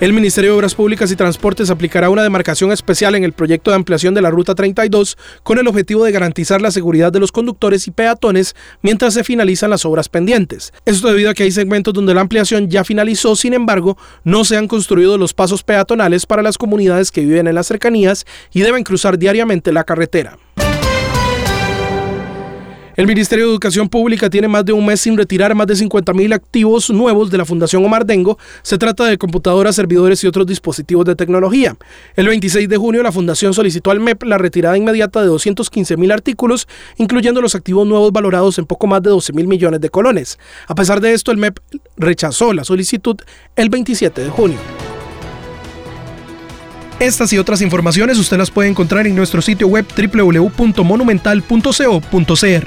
El 0.00 0.12
Ministerio 0.12 0.52
de 0.52 0.56
Obras 0.56 0.76
Públicas 0.76 1.10
y 1.10 1.16
Transportes 1.16 1.70
aplicará 1.70 2.08
una 2.08 2.22
demarcación 2.22 2.70
especial 2.70 3.16
en 3.16 3.24
el 3.24 3.32
proyecto 3.32 3.72
de 3.72 3.74
ampliación 3.74 4.14
de 4.14 4.22
la 4.22 4.30
Ruta 4.30 4.54
32 4.54 5.18
con 5.42 5.58
el 5.58 5.66
objetivo 5.66 6.04
de 6.04 6.12
garantizar 6.12 6.62
la 6.62 6.70
seguridad 6.70 7.10
de 7.10 7.18
los 7.18 7.32
conductores 7.32 7.88
y 7.88 7.90
peatones 7.90 8.54
mientras 8.80 9.14
se 9.14 9.24
finalizan 9.24 9.70
las 9.70 9.84
obras 9.84 10.08
pendientes. 10.08 10.72
Esto 10.84 11.08
debido 11.08 11.30
a 11.30 11.34
que 11.34 11.42
hay 11.42 11.50
segmentos 11.50 11.92
donde 11.94 12.14
la 12.14 12.20
ampliación 12.20 12.70
ya 12.70 12.84
finalizó, 12.84 13.34
sin 13.34 13.54
embargo, 13.54 13.98
no 14.22 14.44
se 14.44 14.56
han 14.56 14.68
construido 14.68 15.18
los 15.18 15.34
pasos 15.34 15.64
peatonales 15.64 16.26
para 16.26 16.42
las 16.42 16.58
comunidades 16.58 17.10
que 17.10 17.22
viven 17.22 17.48
en 17.48 17.56
las 17.56 17.66
cercanías 17.66 18.24
y 18.52 18.60
deben 18.60 18.84
cruzar 18.84 19.18
diariamente 19.18 19.72
la 19.72 19.82
carretera. 19.82 20.38
El 22.98 23.06
Ministerio 23.06 23.46
de 23.46 23.50
Educación 23.52 23.88
Pública 23.88 24.28
tiene 24.28 24.48
más 24.48 24.64
de 24.64 24.72
un 24.72 24.84
mes 24.84 25.00
sin 25.02 25.16
retirar 25.16 25.54
más 25.54 25.68
de 25.68 25.74
50.000 25.74 26.34
activos 26.34 26.90
nuevos 26.90 27.30
de 27.30 27.38
la 27.38 27.44
Fundación 27.44 27.84
Omar 27.84 28.04
Dengo. 28.04 28.36
Se 28.62 28.76
trata 28.76 29.04
de 29.04 29.16
computadoras, 29.16 29.76
servidores 29.76 30.24
y 30.24 30.26
otros 30.26 30.48
dispositivos 30.48 31.04
de 31.06 31.14
tecnología. 31.14 31.76
El 32.16 32.26
26 32.26 32.68
de 32.68 32.76
junio, 32.76 33.04
la 33.04 33.12
Fundación 33.12 33.54
solicitó 33.54 33.92
al 33.92 34.00
MEP 34.00 34.24
la 34.24 34.36
retirada 34.36 34.76
inmediata 34.76 35.22
de 35.24 35.28
mil 35.96 36.10
artículos, 36.10 36.66
incluyendo 36.96 37.40
los 37.40 37.54
activos 37.54 37.86
nuevos 37.86 38.12
valorados 38.12 38.58
en 38.58 38.66
poco 38.66 38.88
más 38.88 39.00
de 39.04 39.16
mil 39.32 39.46
millones 39.46 39.80
de 39.80 39.90
colones. 39.90 40.36
A 40.66 40.74
pesar 40.74 41.00
de 41.00 41.12
esto, 41.12 41.30
el 41.30 41.36
MEP 41.36 41.56
rechazó 41.98 42.52
la 42.52 42.64
solicitud 42.64 43.14
el 43.54 43.68
27 43.70 44.22
de 44.24 44.30
junio. 44.30 44.58
Estas 46.98 47.32
y 47.32 47.38
otras 47.38 47.62
informaciones 47.62 48.18
usted 48.18 48.38
las 48.38 48.50
puede 48.50 48.68
encontrar 48.68 49.06
en 49.06 49.14
nuestro 49.14 49.40
sitio 49.40 49.68
web 49.68 49.86
www.monumental.co.cr. 49.96 52.66